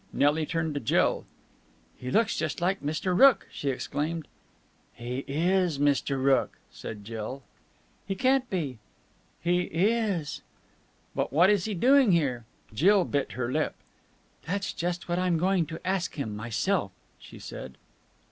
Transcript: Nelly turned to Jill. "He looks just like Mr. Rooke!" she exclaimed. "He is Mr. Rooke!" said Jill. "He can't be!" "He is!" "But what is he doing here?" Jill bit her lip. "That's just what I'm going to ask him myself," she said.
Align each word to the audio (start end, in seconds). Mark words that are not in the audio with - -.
Nelly 0.11 0.47
turned 0.47 0.73
to 0.73 0.79
Jill. 0.79 1.25
"He 1.95 2.09
looks 2.09 2.35
just 2.35 2.59
like 2.59 2.81
Mr. 2.81 3.15
Rooke!" 3.15 3.47
she 3.51 3.69
exclaimed. 3.69 4.27
"He 4.95 5.23
is 5.27 5.77
Mr. 5.77 6.17
Rooke!" 6.19 6.57
said 6.71 7.05
Jill. 7.05 7.43
"He 8.07 8.15
can't 8.15 8.49
be!" 8.49 8.79
"He 9.43 9.59
is!" 9.71 10.41
"But 11.13 11.31
what 11.31 11.51
is 11.51 11.65
he 11.65 11.75
doing 11.75 12.13
here?" 12.13 12.45
Jill 12.73 13.05
bit 13.05 13.33
her 13.33 13.51
lip. 13.51 13.75
"That's 14.47 14.73
just 14.73 15.07
what 15.07 15.19
I'm 15.19 15.37
going 15.37 15.67
to 15.67 15.87
ask 15.87 16.15
him 16.15 16.35
myself," 16.35 16.91
she 17.19 17.37
said. 17.37 17.77